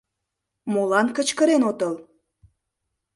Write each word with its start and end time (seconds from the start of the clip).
Молан 0.73 1.07
кычкырен 1.15 1.61
отыл? 1.71 1.93